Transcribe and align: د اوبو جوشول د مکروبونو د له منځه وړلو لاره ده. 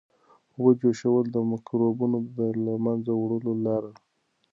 د 0.03 0.03
اوبو 0.53 0.71
جوشول 0.81 1.25
د 1.31 1.37
مکروبونو 1.51 2.17
د 2.37 2.39
له 2.65 2.73
منځه 2.85 3.11
وړلو 3.15 3.53
لاره 3.65 3.89
ده. 3.95 4.01